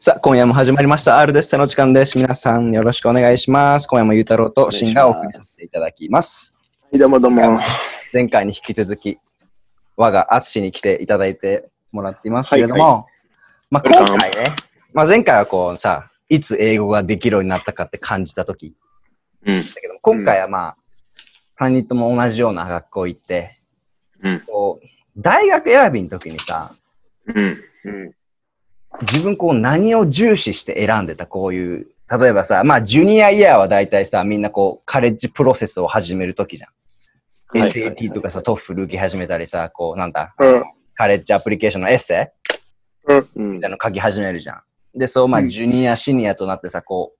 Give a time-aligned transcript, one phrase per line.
[0.00, 1.18] さあ、今夜も始まりました。
[1.18, 1.56] R です。
[1.56, 2.16] の時間です。
[2.16, 3.88] 皆さんよろしくお願いします。
[3.88, 6.56] 今夜もゆうたろうとシンがお送りさせていただきます。
[6.82, 7.58] はい、どうもどうも。
[8.12, 9.18] 前回に引き続き、
[9.96, 13.08] 我がアツシに来ていただいてもらっていますけれども、
[13.70, 14.54] まあ今回ね、
[14.92, 18.76] まあ前回はこうさ、いつ英語ができるようになったかって感じたとき
[19.46, 19.58] うん。
[19.58, 20.76] だけど、今回はま
[21.58, 23.58] あ、3人とも同じような学校行って、
[24.22, 24.44] うん。
[24.46, 24.86] こう、
[25.16, 26.72] 大学選びの時にさ、
[27.26, 27.64] うん。
[27.84, 28.12] うん。
[29.02, 36.70] 自分こう何を重視して選んでたこういう、例えばさ、まあ junior year は大体さ、みんなこう college process を始めるときじゃん。
[36.70, 36.74] は
[37.66, 40.64] い SAT とかさ、 TOEFL 受け始めたりさ、こうなんだ、うん。
[40.94, 44.62] college application の essay うんみたいなの書き始めるじゃん。
[44.98, 47.14] で、そう、まあうん junior、senior となってさ、こ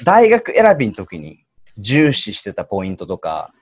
[0.00, 1.44] う、大学選びの時に
[1.76, 3.52] 重視してたポイントとか、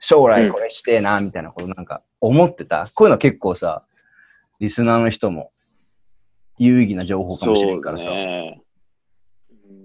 [0.00, 2.86] 将来これしてえな、みたいなことなんか思ってた？
[2.94, 3.84] こういうの結構さ、
[4.58, 5.52] リスナーの人も
[6.60, 8.10] 有意義な情報かもしれんからさ。
[8.10, 8.60] ね。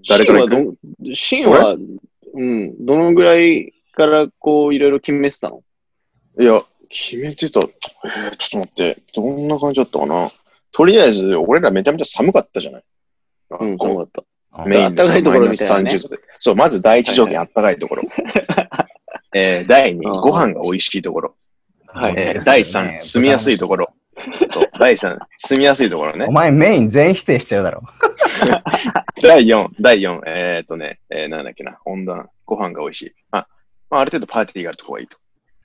[0.06, 1.76] 誰かシンはど、シンは、
[2.34, 5.62] うん、どのぐらいからこう、いろいろ決めてたの？
[6.38, 7.60] いや、決めてた。
[7.60, 9.02] えー、ちょっと待って。
[9.14, 10.28] どんな感じだったかな？
[10.70, 12.84] とりあえず、俺らめちゃめちゃ寒かったじゃない？
[13.58, 14.20] うん、そうだった。
[14.20, 16.22] うんメインで暖かいところみたいなねマイナス30度で。
[16.38, 18.02] そう、まず第一条件、あったかいところ。
[19.34, 21.36] えー、第二、うんご飯が美味しいところ。
[21.88, 23.92] はいえー、第三、住みやすいところ。
[24.78, 26.32] 第三、住みやすいところねお。
[26.32, 27.82] 前メイン全否定してるだろ。
[29.22, 33.14] 第4、第4、えー、っとね、えー、なんだっけな、温暖、ご飯が美味しい。
[33.30, 33.46] あ、
[33.90, 35.18] まあ、ある程度パーティーがあるところがいいと。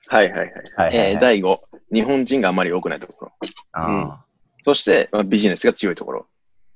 [0.06, 0.50] はいはいはい。
[0.76, 1.58] はいえー、第5、
[1.92, 3.32] 日本人があまり多くないところ。
[3.72, 4.24] あ
[4.64, 6.26] そして、まあ、ビジネスが強いところ。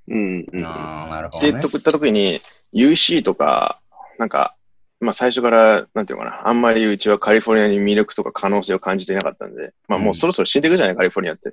[0.09, 0.61] うん、うん。
[0.61, 1.71] ーあー、なるほど、ねって言っ。
[1.71, 2.41] とったときに、
[2.75, 3.81] UC とか、
[4.19, 4.55] なんか、
[5.01, 11.53] まあ最初から、なんていうのかな、あんまりうちはカリフォルニアに魅力とか可能性を感じていなかったんで、まあもうそろそろ死んでいくじゃない、カリフォルニアって。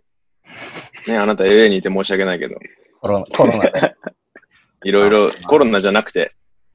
[1.08, 2.56] ね、あなた LA にいて申し訳ないけど、
[3.02, 3.96] コロナコロナで。
[4.86, 6.34] いろいろコロナじゃなくて、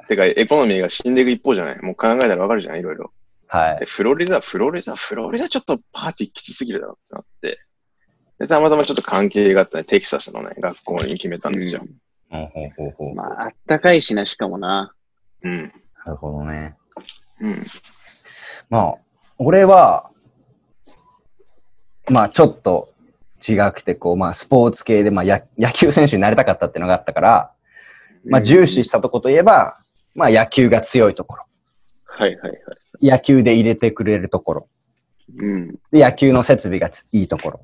[0.09, 1.81] てかエコノミーが死んでいく一方じゃない？
[1.83, 2.83] もう考えたらわかるじゃん、い？
[2.83, 3.13] ろいろ。
[3.53, 3.87] で、はい。
[3.87, 7.59] フロリダ、フロリダ、フロリダちょっとパーティーきつすぎるだろってなって、
[8.39, 11.83] で、たまたまちょっと関係があったね、テキサスのね、学校に決めたんですよ。
[12.31, 14.95] ほうほうほうほうまあ、あったかいしな、しかもな。
[15.43, 15.63] うん。
[15.65, 16.77] なるほどね。
[17.41, 17.65] うん。
[18.71, 18.95] まあ、
[19.39, 20.11] 俺は、
[22.11, 22.93] まあちょっと
[23.47, 27.53] 違くて、こう、まあスポーツ系で、まあや野球選手になりたかったっていうのがあったから、
[28.27, 29.79] まあ重視したとこといえば、
[30.15, 31.45] まあ野球が強いところ。
[32.05, 32.57] はいはいは
[33.01, 33.07] い。
[33.07, 34.69] 野球で入れてくれるところ。
[35.37, 35.69] うん。
[35.93, 37.61] で、野球の設備がついいところ。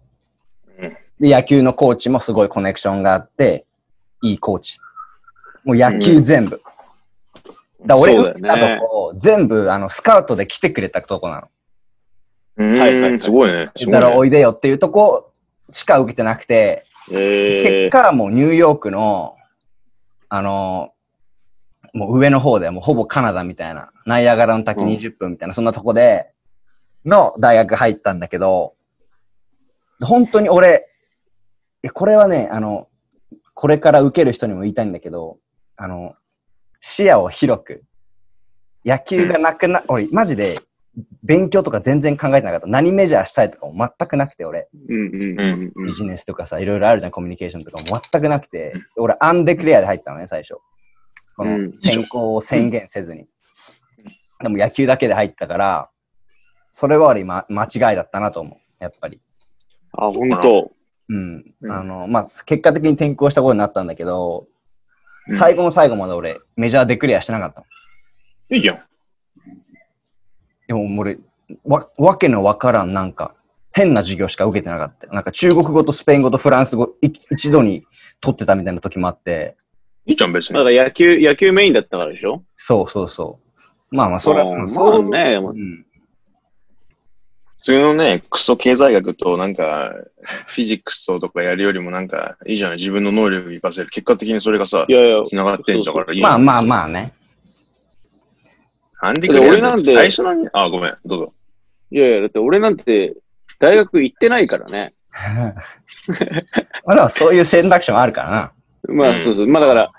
[0.80, 3.66] うんで、野球のコーチもすごいコネクションがあって、
[4.22, 4.78] いいコーチ。
[5.64, 6.56] もう野球全部。
[6.56, 11.48] うだよね打ったとこ、全部、あの、スカウトで来てくれたとこなの。
[12.56, 13.70] うーん、はいはいはいすごいね。
[13.86, 14.00] だ。
[14.00, 15.32] からおいでよっていうとこ
[15.70, 19.36] しか受けてなくて、え結果はもうニューヨークの、
[20.28, 20.92] あの
[21.92, 24.88] もう上の方で、もうほぼカナダみたいな、ナイアガラの滝うん。
[24.88, 26.32] 20分みたいな、そんなとこで、
[27.04, 28.74] の大学入ったんだけど、
[30.00, 30.88] 本当に俺、
[31.82, 32.88] えこれはね、あの、
[33.54, 35.38] これから受ける人にも言いたいんだけど、
[35.76, 36.16] あの、
[36.80, 37.84] 視野を広く、
[38.84, 40.60] 野球がなくな、俺、マジで、
[41.22, 42.66] 勉強とか全然考えてなかった。
[42.66, 44.68] 何メジャーしたいとかも全くなくて、俺。
[44.72, 45.92] ビ。
[45.92, 50.54] ジネスとかさ、いろいろあるじゃん、コミュニケーションとかも全くなくて、俺、アンデクレアで入ったのね、最初。
[51.36, 53.26] このうん選考を宣言せずに。
[54.40, 55.90] でも野球だけで入ったから、
[56.70, 59.20] それは俺、ま、間違いだったなと思う、やっぱり。
[59.92, 60.72] あ、本当。
[61.08, 61.44] うん。
[61.60, 67.66] うんあの、まあ、結果的に転校したことになったんだけど、うん最後の最後まで俺、メジャーデクレアしてなかったの。
[68.50, 68.82] いいやん。
[70.66, 71.18] でも俺、
[71.64, 73.34] わ、わけのわからん、なんか、
[73.72, 75.08] 変な授業しか受けてなかった。
[75.08, 77.84] なんか中国語とスペイン語とフランス語い一度に
[78.20, 79.56] 取ってたみたいな時もあって、
[80.06, 80.76] いいじゃん、別だかに。
[80.76, 82.44] ら野球、野球メインだったからでしょ？
[82.56, 83.40] そうそうそ
[83.90, 83.96] う。
[83.96, 85.86] まあまあ、それは、うんそうまあねうん。
[87.46, 89.92] 普通のね、クソ経済学となんか、
[90.46, 93.88] フィジックスととかやるよりもなんか、いいじゃない、自分の能力活かせる。
[93.88, 96.62] 結果的にそれがさい、やいや、繋がってんじゃからいいまあまああ。
[96.62, 97.12] まあね。
[99.06, 101.32] アンディクレア俺なんて最初のに、あ、ごめん、どうぞ。
[101.90, 103.16] いやいや、だって俺なんて
[103.58, 104.94] 大学行ってないからね。
[106.86, 108.52] まあでもそういう選択肢もあるからな。
[108.88, 109.48] まあ、うんそうそう。
[109.48, 109.92] まあだから、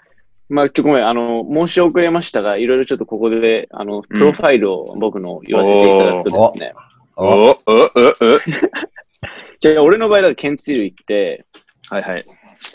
[0.50, 6.74] まあ、ちょ、ごめん、あの、申し遅れましたが、いろいろちょっとここで、あの、プロファイルを僕の言わせていただくとですね。
[7.16, 7.58] お、お、お、お。
[9.60, 11.46] じゃあ、俺の場合だとケンツィル行って、
[11.90, 12.26] はいはい。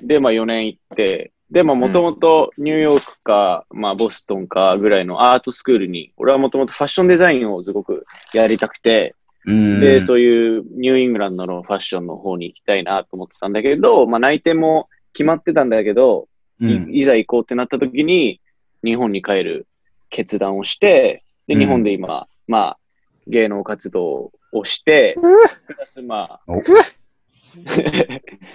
[0.02, 9.16] で、まあ4年行って、で、まあもともとニューヨークか、まあボストンかぐらいのアートスクールに、俺はもともとファッションデザインをすごくやりたくて、
[9.46, 9.80] うん。
[9.80, 16.28] で、そういうニューイングランドのファッションの方に行きたいなと思ってたんだけど、まあ内定も決まってたんだけど、
[16.60, 16.94] うん。
[16.94, 18.40] いいざ行こうってなった時に、
[18.84, 19.66] 日本に帰る
[20.10, 21.60] 決断をして、で、うん。
[21.60, 22.78] 日本で今、まあ、
[23.26, 25.16] 芸能活動をして、
[25.66, 26.52] プラスまあ。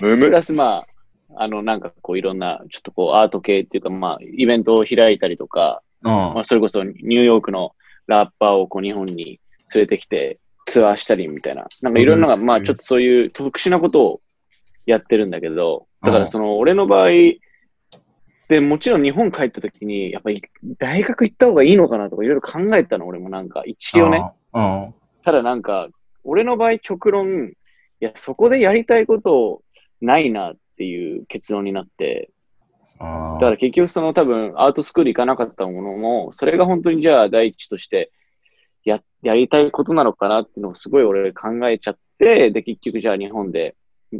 [0.10, 0.88] プラスまあ、
[1.38, 7.72] あの、なんかこういろんな、ちょっとこうアート系っていうか、まあ、イベントを開いたりとか、うんまあ、それこそニューヨークの
[8.08, 9.40] ラッパーをこう日本に
[9.74, 11.68] 連れてきてツアーしたりみたいな。
[11.82, 14.22] なんかいろんなのが、うんまあちょっとそういう特殊なことを
[14.86, 17.10] やってるんだけど、だかうんらその俺の場合、
[18.48, 20.44] で、もちろん日本帰った時に、やっぱり
[20.78, 24.24] 大学行った方がいいのかなとかいろいろ考えたの、俺もなんか、一応ね。
[24.54, 24.94] うん。
[25.24, 25.90] ただなんか、
[26.24, 27.54] 俺の場合極論、い
[28.00, 29.64] や、そこでやりたいこと
[30.00, 32.32] ないなっていう結論になって、
[33.00, 38.12] あだから結局その多分アートスクール行かなかったものも、それが本当にじゃあ第一として
[38.86, 43.76] や、やりたいことなのかなっていうのをすごい俺考えちゃって、で結局じゃあ日本で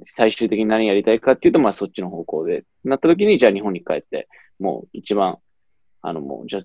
[0.08, 4.28] 最終的に何やりたいかっていうとまあそっちの方向で、なった時にじゃあ日本に帰って、
[4.60, 5.38] もう一番、
[6.02, 6.62] あのもうじゃあ、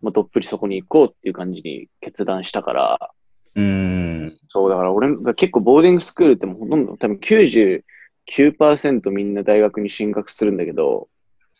[0.00, 3.10] もうどっぷりそこに行こうっていう感じに決断したから、
[3.56, 4.38] うん。
[4.48, 7.18] そうだから俺が結構ボーディングスクールってもうほとんど多分
[8.36, 11.08] 99%みんな大学に進学するんだけど、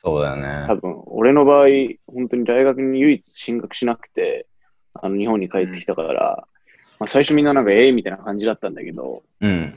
[0.03, 0.77] そうだよね多。
[0.77, 1.67] 分、俺の場合、
[2.07, 4.47] 本当に大学に唯一進学しなくて、
[4.95, 6.47] あの、日本に帰ってきたから、
[6.99, 9.75] まあ、最初みんななんか、ええみたいな感じだったんだけど、うん。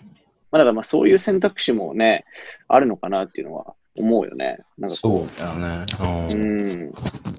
[0.52, 2.26] まあ、だからまあ、そういう選択肢もね、
[2.68, 4.60] あるのかなっていうのは思うよね。
[4.78, 5.86] なんかこそうだよね。
[6.00, 6.32] う。
[6.32, 6.62] うん。
[6.62, 6.92] うん。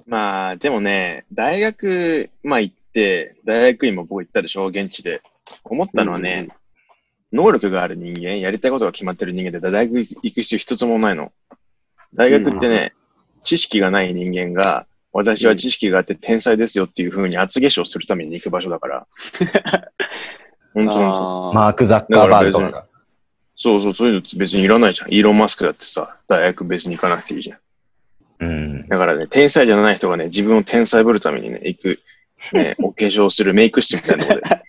[0.07, 5.23] まあ、でもね、大学、まあ行って、大学院も僕行ったでしょ、現地で。
[5.65, 6.49] 思ったのはね、
[7.35, 11.33] 能力がある人間、やりたいことが決まってる人間で大学行く必要一つもないの。
[12.15, 12.95] 大学ってね、
[13.43, 19.07] 知識がない人間が、私は知識があって天才ですよっていう風に厚化粧するために行く場所だから。
[20.75, 22.87] 本当本当あーマーク・ザッカーバーグとかが。
[23.57, 25.13] そうそう、そういうの別にいらないじゃん。
[25.13, 27.59] イーロン・マスクだってさ、大学別に行かなくていいじゃん。
[28.41, 28.89] うん。
[28.89, 32.01] だからね、天才じゃない人がね、自分を天才ぶるためにね、行く、
[32.53, 34.64] ね、お化粧するメイク室みたいなところで。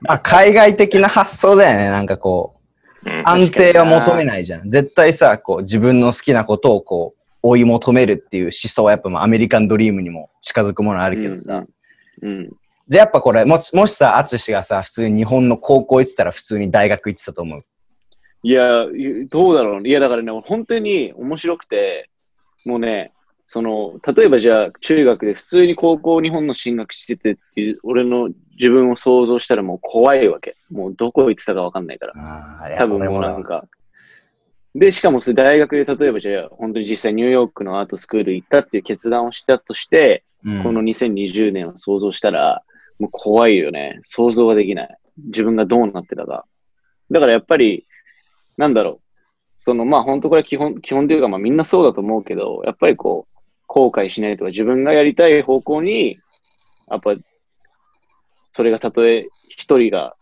[0.00, 1.90] まあ、海外的な発想だよね。
[1.90, 4.70] なんかこう、うん安定は求めないじゃん。
[4.70, 11.64] 絶対さ、こう、自分の好きなことをこう、追い求めるっていう思想はやっぱまあアメリカンドリームにも近づくものあるけどさ。
[12.22, 12.30] うん。
[12.30, 12.50] うん。
[12.88, 17.64] じゃあやっぱこれ、もしもしさ、アツシがさ、普通に日本の高校行ってたら普通に大学行ってたと思う？
[18.42, 18.86] いや、
[19.30, 19.86] どうだろう。
[19.88, 22.10] いや、だからね、本当に面白くて、
[22.64, 23.12] もうね、
[23.50, 28.28] その、例えばじゃあ、中学で普通に高校日本の進学しててっていう、俺の
[28.58, 30.54] 自分を想像したらもう怖いわけ。
[30.70, 32.76] もうどこ行ってたかわかんないから。
[32.76, 33.64] 多分もうなんか。
[34.74, 42.62] で、しかもそれ大学で例えばじゃあ、本当に実際ニューヨークのアートスクール行ったっていう決断をしたとして、うんこの2020年を想像したら、
[42.98, 43.98] もう怖いよね。
[44.04, 44.98] 想像ができない。
[45.28, 46.44] 自分がどうなってたか。
[47.10, 47.86] だからやっぱり、
[48.58, 49.08] なんだろう。
[49.60, 53.27] その、まあ本当これは基本、基本というかまあみんなそうだと思うけど、やっぱりこう、
[53.78, 56.18] 後悔しないとか自分がやりたい方向に、
[56.90, 57.14] やっぱ、
[58.52, 60.16] それがたとえ一人が、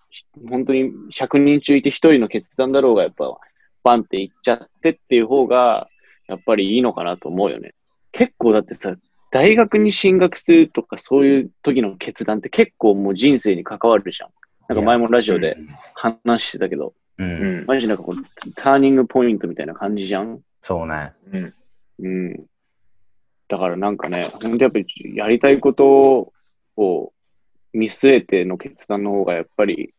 [0.49, 3.37] 本当に100人中いて一人の決断だろうが、やっぱ、
[3.83, 5.89] バンっていっちゃってっていう方が、
[6.29, 7.75] やっぱりいいのかなと思うよね。
[8.13, 8.97] 結構だってさ、
[9.31, 14.31] 大学に進学するとかそういう時の決断って結構もう人生に関わるじゃん。
[14.69, 15.57] なんか前もラジオで
[15.95, 17.25] 話してたけど、う。
[17.25, 17.67] うんん。
[17.67, 20.41] マジなんかこう、ターニングポイントみたいな感じじゃん？
[20.63, 21.13] そうね。
[21.33, 21.55] うん。
[22.01, 22.47] うん。
[23.49, 26.33] だからなんかね、本当やっぱりやりたいこと
[26.77, 27.13] を
[27.73, 29.95] 見据えての決断の方がやっぱり、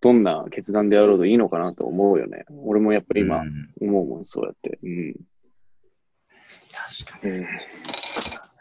[0.00, 2.44] どんな決断であろうといいのかなと思うよね。
[2.64, 4.78] 俺もやっぱり今うん思うもん、そうやって。
[4.82, 5.14] うん。
[6.72, 7.32] 確かに。
[7.32, 7.46] うん。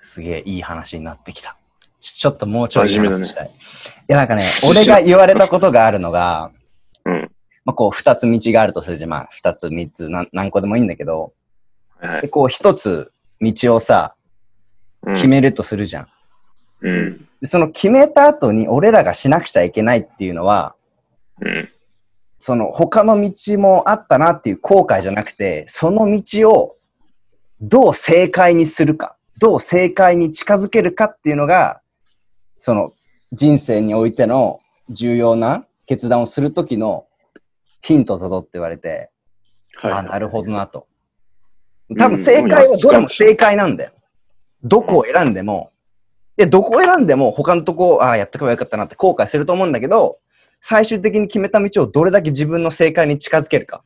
[0.02, 1.58] すげえいい話になってきた。
[2.00, 3.48] ちちょっともうちょい話したい。
[3.48, 3.52] い
[4.08, 6.52] やなんかね、俺が言われたことがあるのが、
[7.04, 7.32] うん。
[7.66, 9.10] まあこう二つ道があるとするじゃん。
[9.10, 11.34] まあ二つ三つなん何個でもいいんだけど、
[12.02, 12.30] ではい。
[12.30, 16.08] こう一つ道をさ、うん決めるとするじゃん。
[16.82, 17.28] うん。
[17.40, 20.76] でその決めた後に俺らがしなくちゃいけないっていうのは、
[21.42, 21.70] うん。
[22.40, 26.76] その他の道もあったなっていう後悔じゃなくて、その道を
[27.62, 31.82] どう正解にするか、どう正解に近づけるかっていうのが、
[32.58, 32.94] その
[33.32, 37.06] 人生においての重要な決断をするときの
[37.82, 39.12] ヒントぞどって言われて、
[39.82, 40.88] あなるほどなと。
[41.98, 43.92] 多分正解はどれも正解なんだよ。
[44.64, 45.72] どこを選んでも、
[46.38, 50.20] で、どこを選んでも他のとこ、ああ、やっとけばよかったなって後悔すると思うんだけど、
[50.62, 53.84] 最終的に決めた道をどれだけ自分の正解に近づけるか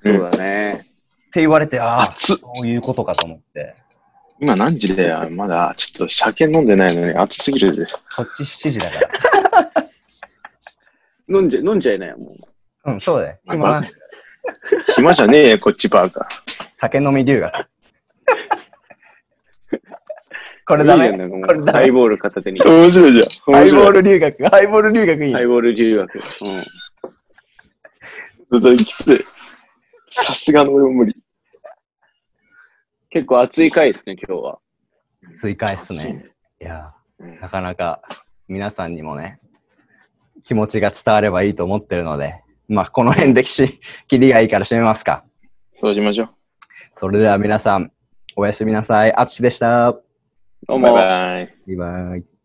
[0.00, 0.86] そうだね。
[1.28, 3.74] って言われて、ああ、そういうことかと思って。
[4.40, 7.86] 今何時だよまだ、ちょっと酒飲んでないのに暑すぎるぜ。
[8.16, 9.88] こっち7時だから。
[11.40, 12.36] 飲んじゃ、飲んじゃいないよ、も
[12.84, 12.92] う。
[12.92, 13.38] うん、そうだよ。
[13.46, 13.82] あ今バ、
[14.94, 16.28] 暇じゃねえよ、こっちバーカ。
[16.72, 17.66] 酒飲み留学。
[20.66, 21.06] これダメ？
[21.06, 21.72] いいじゃんなんかもうこれダメ？
[21.72, 22.60] ハイボール片手に。
[22.60, 23.24] 面白いじゃん。
[23.54, 23.92] ハイボー。
[23.92, 25.46] ル留学、ハイボール留学いいハイ。
[25.46, 26.14] ボール留学。
[26.14, 26.20] うん。
[28.60, 29.24] それきつい。
[30.10, 31.16] さすがの俺も無理。
[33.10, 34.58] 結構熱い回ですね、今日は。
[35.36, 36.26] 追加ですね。
[36.60, 38.02] いや、うんなかなか
[38.46, 39.40] 皆さんにもね、
[40.44, 45.24] 気持ちが伝わればいいと思ってるので、まあ、この辺でし、切りがいいから締めますか。
[45.76, 46.28] そうしましょ
[46.96, 47.92] それでは皆さん、
[48.36, 49.12] おやすみなさい。
[49.14, 49.92] あつしでした。
[49.92, 50.00] ど
[50.76, 50.80] うう。
[50.80, 50.96] バイも。
[50.96, 51.54] バイ。
[51.66, 52.37] バイバイ。